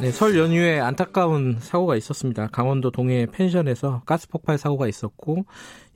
[0.00, 2.46] 네, 설 연휴에 안타까운 사고가 있었습니다.
[2.52, 5.44] 강원도 동해 펜션에서 가스 폭발 사고가 있었고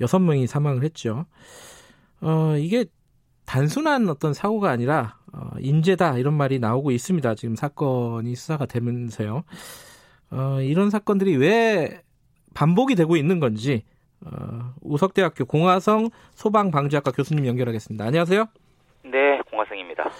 [0.00, 1.26] 여섯 명이 사망을 했죠.
[2.22, 2.86] 어, 이게
[3.44, 7.34] 단순한 어떤 사고가 아니라 어, 인재다 이런 말이 나오고 있습니다.
[7.34, 9.42] 지금 사건이 수사가 되면서요.
[10.30, 12.00] 어, 이런 사건들이 왜
[12.54, 13.84] 반복이 되고 있는 건지
[14.24, 18.02] 어, 우석대학교 공화성 소방방지학과 교수님 연결하겠습니다.
[18.02, 18.46] 안녕하세요.
[19.04, 20.10] 네, 공화성입니다.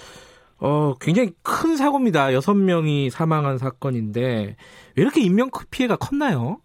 [0.60, 2.34] 어, 굉장히 큰 사고입니다.
[2.34, 4.56] 여섯 명이 사망한 사건인데
[4.96, 6.60] 왜 이렇게 인명 피해가 컸나요?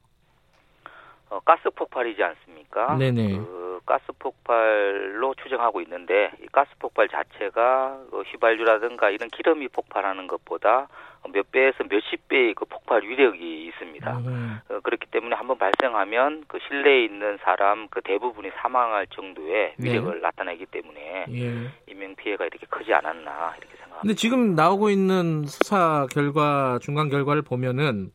[1.29, 2.97] 어, 가스 폭발이지 않습니까?
[2.97, 3.37] 네네.
[3.37, 10.87] 그 가스 폭발로 추정하고 있는데 이 가스 폭발 자체가 그 휘발유라든가 이런 기름이 폭발하는 것보다
[11.31, 14.17] 몇 배에서 몇십 배의 그 폭발 위력이 있습니다.
[14.19, 19.89] 음, 어, 그렇기 때문에 한번 발생하면 그 실내에 있는 사람 그 대부분이 사망할 정도의 네.
[19.89, 21.91] 위력을 나타내기 때문에 예.
[21.91, 23.84] 인명 피해가 이렇게 크지 않았나 이렇게 생각합니다.
[24.01, 28.11] 근데 지금 나오고 있는 수사 결과 중간 결과를 보면은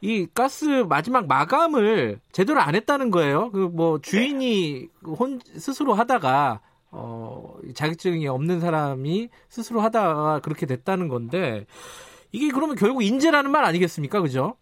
[0.00, 3.50] 이 가스 마지막 마감을 제대로 안 했다는 거예요.
[3.52, 6.60] 그 뭐 주인이 혼 스스로 하다가
[6.90, 11.66] 어 자격증이 없는 사람이 스스로 하다가 그렇게 됐다는 건데
[12.32, 14.20] 이게 그러면 결국 인재라는 말 아니겠습니까?
[14.20, 14.56] 그죠?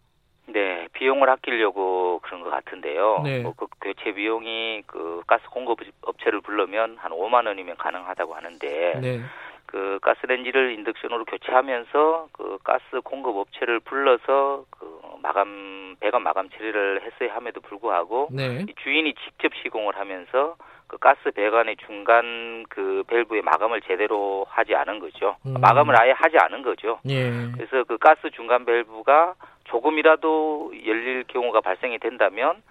[0.47, 3.21] 네, 비용을 아끼려고 그런 것 같은데요.
[3.23, 3.39] 네.
[3.41, 9.21] 뭐 그 교체 비용이 그 가스 공급 업체를 부르면 한 5만 원이면 가능하다고 하는데 네.
[9.71, 17.33] 그 가스렌지를 인덕션으로 교체하면서 그 가스 공급 업체를 불러서 그 마감 배관 마감 처리를 했어야
[17.33, 18.65] 함에도 불구하고 네.
[18.67, 24.99] 이 주인이 직접 시공을 하면서 그 가스 배관의 중간 그 밸브의 마감을 제대로 하지 않은
[24.99, 25.37] 거죠.
[25.45, 25.53] 음.
[25.61, 26.99] 마감을 아예 하지 않은 거죠.
[27.07, 27.31] 예.
[27.55, 32.61] 그래서 그 가스 중간 밸브가 조금이라도 열릴 경우가 발생이 된다면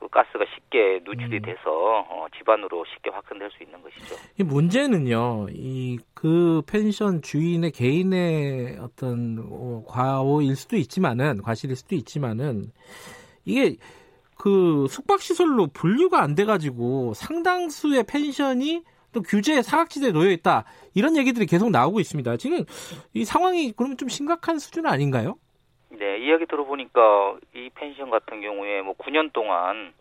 [0.00, 1.42] 그 가스가 쉽게 누출이 음.
[1.42, 1.60] 돼서
[2.08, 4.16] 어, 집안으로 쉽게 확산될 수 있는 것이죠.
[4.38, 12.72] 이 문제는요, 이 그 펜션 주인의 개인의 어떤 어, 과오일 수도 있지만은 과실일 수도 있지만은
[13.46, 13.76] 이게
[14.36, 21.46] 그 숙박 시설로 분류가 안 돼가지고 상당수의 펜션이 또 규제 사각지대에 놓여 있다 이런 얘기들이
[21.46, 22.36] 계속 나오고 있습니다.
[22.36, 22.66] 지금
[23.14, 25.38] 이 상황이 그러면 좀 심각한 수준 아닌가요?
[25.90, 29.92] 네, 이야기 들어보니까 이 펜션 같은 경우에 뭐 9년 동안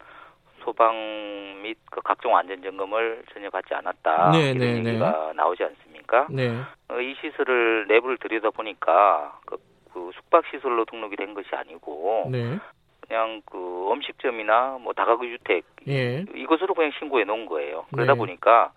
[0.63, 6.27] 소방 및 그 각종 안전 점검을 전혀 받지 않았다 네, 이런 네, 얘기가 나오지 않습니까?
[6.29, 6.49] 네,
[6.89, 9.57] 어, 이 시설을 내부를 들여다 보니까 그,
[9.93, 12.59] 그 숙박 시설로 등록이 된 것이 아니고 네,
[13.07, 17.85] 그냥 그 음식점이나 뭐 다가구 주택 예, 이것으로 그냥 신고해 놓은 거예요.
[17.91, 18.17] 그러다 네.
[18.17, 18.71] 보니까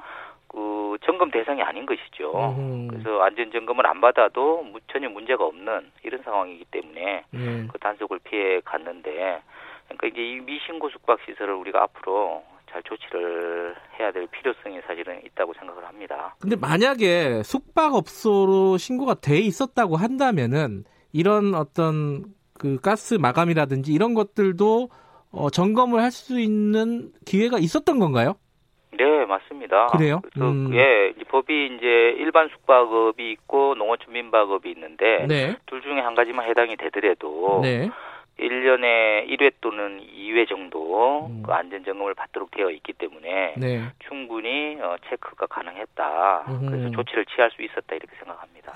[0.53, 2.55] 그 점검 대상이 아닌 것이죠.
[2.59, 2.89] 음.
[2.89, 7.67] 그래서 안전 점검을 안 받아도 무- 전혀 문제가 없는 이런 상황이기 때문에 예.
[7.73, 9.41] 그 단속을 피해 갔는데
[9.89, 15.53] 그러니까 이제 이 미신고 숙박 시설을 우리가 앞으로 잘 조치를 해야 될 필요성이 사실은 있다고
[15.55, 16.35] 생각을 합니다.
[16.41, 22.25] 근데 만약에 숙박업소로 신고가 돼 있었다고 한다면은 이런 어떤
[22.59, 24.89] 그 가스 마감이라든지 이런 것들도
[25.33, 28.35] 어, 점검을 할 수 있는 기회가 있었던 건가요?
[29.33, 29.87] 네, 맞습니다.
[29.87, 30.21] 그래요?
[30.23, 30.75] 그래서 음.
[30.75, 31.87] 예, 이제 법이 이제
[32.19, 37.91] 일반 숙박업이 있고 농어촌 민박업이 있는데 네, 둘 중에 한 가지만 해당이 되더라도 네,
[38.39, 41.43] 1년에 1회 또는 2회 정도 음.
[41.45, 43.83] 그 안전 점검을 받도록 되어 있기 때문에 네.
[44.09, 46.45] 충분히 어, 체크가 가능했다.
[46.49, 46.71] 음흠.
[46.71, 48.73] 그래서 조치를 취할 수 있었다 이렇게 생각합니다.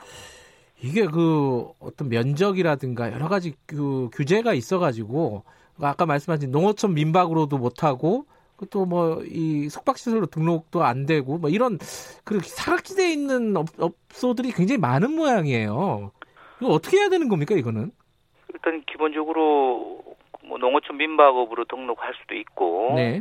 [0.82, 5.44] 이게 그 어떤 면적이라든가 여러 가지 그 규제가 있어가지고
[5.80, 8.26] 아까 말씀하신 농어촌 민박으로도 못하고
[8.70, 11.78] 또 뭐 이 숙박시설로 등록도 안 되고 뭐 이런
[12.24, 16.10] 그 사각지대에 있는 업, 업소들이 굉장히 많은 모양이에요.
[16.60, 17.90] 이거 어떻게 해야 되는 겁니까 이거는?
[18.54, 20.02] 일단 기본적으로
[20.44, 23.20] 뭐 농어촌 민박업으로 등록할 수도 있고 네,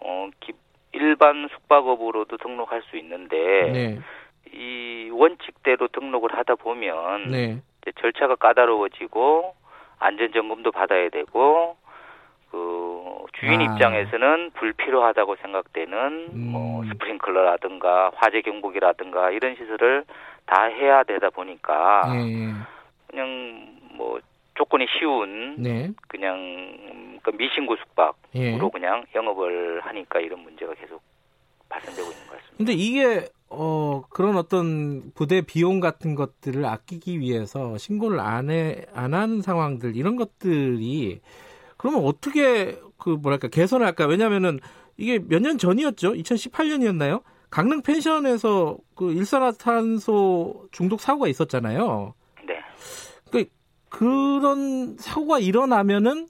[0.00, 0.52] 어, 기-
[0.92, 3.36] 일반 숙박업으로도 등록할 수 있는데
[3.72, 3.98] 네,
[4.52, 7.60] 이 원칙대로 등록을 하다 보면 네,
[8.00, 9.54] 절차가 까다로워지고
[9.98, 11.85] 안전 점검도 받아야 되고 그
[13.40, 13.64] 주인 아.
[13.64, 16.50] 입장에서는 불필요하다고 생각되는 음.
[16.52, 20.04] 뭐 스프링클러라든가 화재 경보기라든가 이런 시설을
[20.46, 22.52] 다 해야 되다 보니까 예,
[23.08, 24.20] 그냥 뭐
[24.54, 28.58] 조건이 쉬운 네, 그냥 음, 그 미신고 숙박으로 예.
[28.72, 31.02] 그냥 영업을 하니까 이런 문제가 계속
[31.68, 32.56] 발생되고 있는 것 같습니다.
[32.56, 39.14] 근데 이게 어, 그런 어떤 부대 비용 같은 것들을 아끼기 위해서 신고를 안 해, 안
[39.14, 41.20] 하는 상황들, 이런 것들이,
[41.76, 44.06] 그러면 어떻게, 그, 뭐랄까, 개선을 할까?
[44.06, 44.58] 왜냐면은,
[44.96, 46.12] 이게 몇 년 전이었죠?
[46.14, 47.22] 2018년이었나요?
[47.50, 52.14] 강릉 펜션에서 그 일산화탄소 중독 사고가 있었잖아요.
[52.46, 52.54] 네.
[53.30, 53.44] 그,
[53.88, 56.28] 그런 사고가 일어나면은,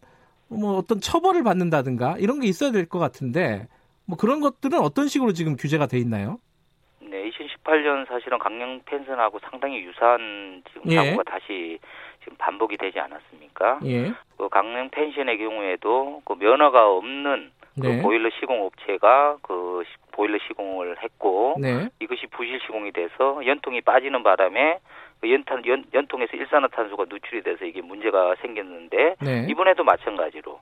[0.48, 3.68] 뭐 어떤 처벌을 받는다든가, 이런 게 있어야 될 것 같은데,
[4.04, 6.38] 뭐 그런 것들은 어떤 식으로 지금 규제가 돼 있나요?
[7.16, 10.96] 네, 2018년 사실은 강릉 펜션하고 상당히 유사한 지금 예.
[10.96, 11.78] 사고가 다시
[12.20, 13.80] 지금 반복이 되지 않았습니까?
[13.86, 14.12] 예.
[14.36, 18.02] 그 강릉 펜션의 경우에도 그 면허가 없는 그 네.
[18.02, 21.88] 보일러 시공 업체가 그 시- 보일러 시공을 했고 네.
[22.00, 24.78] 이것이 부실 시공이 돼서 연통이 빠지는 바람에
[25.20, 29.46] 그 연탄 연, 연통에서 일산화탄소가 누출이 돼서 이게 문제가 생겼는데 네.
[29.48, 30.60] 이번에도 마찬가지로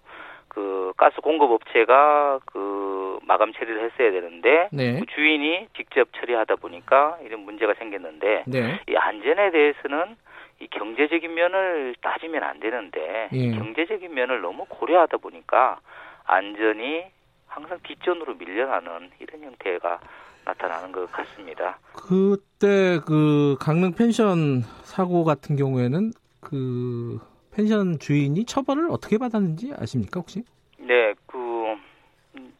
[0.54, 5.00] 그 가스 공급 업체가 그 마감 처리를 했어야 되는데 네.
[5.00, 8.80] 그 주인이 직접 처리하다 보니까 이런 문제가 생겼는데 네.
[8.88, 10.16] 이 안전에 대해서는
[10.60, 13.50] 이 경제적인 면을 따지면 안 되는데 예.
[13.50, 15.80] 경제적인 면을 너무 고려하다 보니까
[16.24, 17.04] 안전이
[17.48, 19.98] 항상 뒷전으로 밀려나는 이런 형태가
[20.44, 21.78] 나타나는 것 같습니다.
[21.94, 27.18] 그때 그 강릉 펜션 사고 같은 경우에는 그
[27.54, 30.42] 펜션 주인이 처벌을 어떻게 받았는지 아십니까 혹시?
[30.78, 31.38] 네, 그
[32.36, 32.52] 음,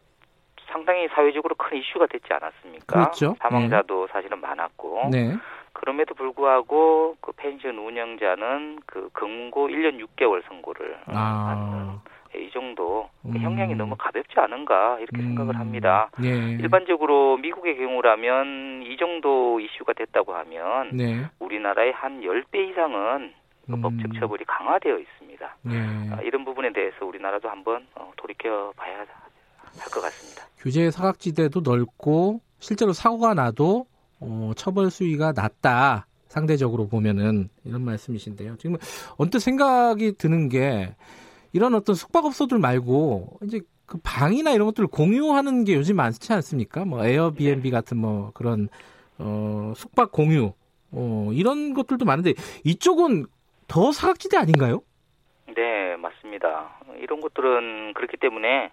[0.66, 2.86] 상당히 사회적으로 큰 이슈가 됐지 않았습니까?
[2.86, 3.36] 그렇죠.
[3.40, 5.36] 사망자도 사실은 많았고 네.
[5.72, 12.00] 그럼에도 불구하고 그 펜션 운영자는 그 금고 1년 6개월 선고를 받는 아.
[12.36, 13.38] 이 정도 그 음.
[13.38, 15.60] 형량이 너무 가볍지 않은가 이렇게 생각을 음.
[15.60, 16.10] 합니다.
[16.22, 16.28] 예.
[16.28, 21.26] 일반적으로 미국의 경우라면 이 정도 이슈가 됐다고 하면 네.
[21.38, 23.32] 우리나라의 한 10배 이상은
[23.66, 23.80] 그 음.
[23.82, 25.56] 법적 처벌이 강화되어 있습니다.
[25.62, 26.10] 네.
[26.10, 29.06] 아, 이런 부분에 대해서 우리나라도 한번 어, 돌이켜 봐야 할
[29.90, 30.44] 것 같습니다.
[30.58, 33.86] 규제 사각지대도 넓고 실제로 사고가 나도
[34.20, 36.06] 어, 처벌 수위가 낮다.
[36.28, 38.56] 상대적으로 보면은 이런 말씀이신데요.
[38.56, 38.76] 지금
[39.16, 40.94] 언뜻 생각이 드는 게
[41.52, 46.84] 이런 어떤 숙박업소들 말고 이제 그 방이나 이런 것들을 공유하는 게 요즘 많지 않습니까?
[46.84, 48.68] 뭐 에어비앤비 같은 뭐 그런
[49.18, 50.52] 어 숙박 공유
[50.90, 52.34] 어 이런 것들도 많은데
[52.64, 53.26] 이쪽은
[53.74, 54.82] 더 사각지대 아닌가요?
[55.52, 56.70] 네, 맞습니다.
[57.00, 58.70] 이런 것들은 그렇기 때문에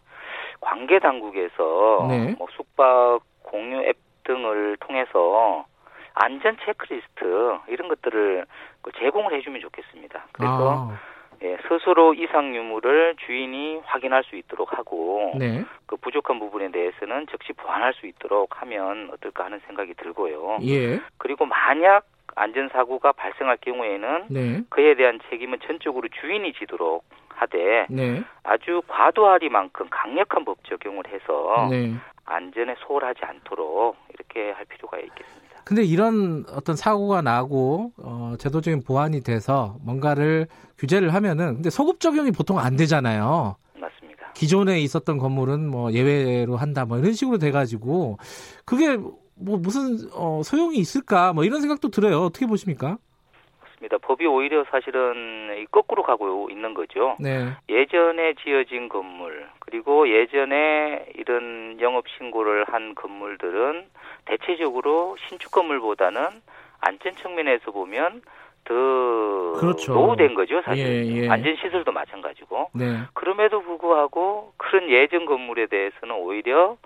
[0.59, 2.35] 관계 당국에서 네.
[2.37, 5.65] 뭐 숙박 공유 앱 등을 통해서
[6.13, 7.23] 안전 체크리스트
[7.67, 8.45] 이런 것들을
[8.83, 10.27] 그 제공을 해주면 좋겠습니다.
[10.33, 10.99] 그래서 아,
[11.41, 15.65] 예, 스스로 이상 유무를 주인이 확인할 수 있도록 하고 네.
[15.87, 20.59] 그 부족한 부분에 대해서는 즉시 보완할 수 있도록 하면 어떨까 하는 생각이 들고요.
[20.61, 20.99] 예.
[21.17, 22.05] 그리고 만약
[22.35, 24.61] 안전사고가 발생할 경우에는 네.
[24.69, 28.23] 그에 대한 책임은 전적으로 주인이 지도록 하되 네.
[28.43, 31.93] 아주 과도하리만큼 강력한 법 적용을 해서 네.
[32.25, 35.61] 안전에 소홀하지 않도록 이렇게 할 필요가 있겠습니다.
[35.63, 42.31] 근데 이런 어떤 사고가 나고 어, 제도적인 보완이 돼서 뭔가를 규제를 하면은 근데 소급 적용이
[42.31, 43.55] 보통 안 되잖아요.
[43.75, 44.31] 맞습니다.
[44.33, 48.17] 기존에 있었던 건물은 뭐 예외로 한다 뭐 이런 식으로 돼가지고
[48.65, 48.97] 그게
[49.41, 52.19] 뭐 무슨 어, 소용이 있을까 뭐 이런 생각도 들어요.
[52.21, 52.97] 어떻게 보십니까?
[53.81, 53.97] 맞습니다.
[53.97, 57.15] 법이 오히려 사실은 이 거꾸로 가고 있는 거죠.
[57.19, 63.85] 네, 예전에 지어진 건물 그리고 예전에 이런 영업 신고를 한 건물들은
[64.25, 66.27] 대체적으로 신축 건물보다는
[66.79, 68.21] 안전 측면에서 보면
[68.63, 68.73] 더
[69.59, 69.93] 그렇죠.
[69.93, 71.29] 노후된 거죠 사실 예, 예.
[71.29, 76.77] 안전 시설도 마찬가지고 네, 그럼에도 불구하고 그런 예전 건물에 대해서는 오히려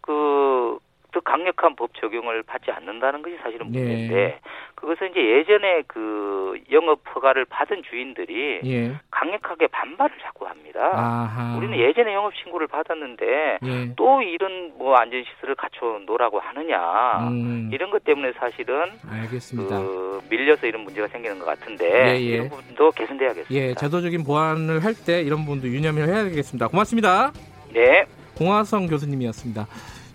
[0.00, 0.78] 그
[1.12, 3.78] 더 강력한 법 적용을 받지 않는다는 것이 사실은 네.
[3.80, 4.40] 문제인데
[4.74, 10.80] 그것은 이제 예전에 그 영업 허가를 받은 주인들이 예, 강력하게 반발을 자꾸 합니다.
[10.94, 17.28] 아하, 우리는 예전에 영업 신고를 받았는데 예, 또 이런 뭐 안전 시설을 갖춰 놓으라고 하느냐
[17.28, 19.78] 음, 이런 것 때문에 사실은 알겠습니다.
[19.80, 22.34] 그 밀려서 이런 문제가 생기는 것 같은데 예, 예.
[22.34, 23.54] 이런 부분도 개선돼야겠습니다.
[23.54, 26.68] 예, 제도적인 보완을 할 때 이런 부분도 유념을 해야 되겠습니다.
[26.68, 27.32] 고맙습니다.
[27.72, 28.04] 네.
[28.36, 29.66] 공화성 교수님이었습니다.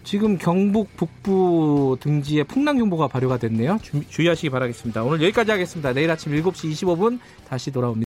[0.03, 3.79] 지금 경북 북부 등지에 풍랑경보가 발효가 됐네요.
[3.81, 5.03] 주, 주의하시기 바라겠습니다.
[5.03, 5.93] 오늘 여기까지 하겠습니다.
[5.93, 8.01] 내일 아침 7시 25분 다시 돌아옵니다.